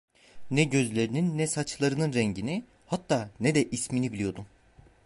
[0.51, 4.45] Ne gözlerinin, ne saçlarının rengini hatta ne de ismini biliyordum.